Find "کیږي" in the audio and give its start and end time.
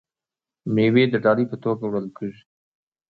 2.17-2.43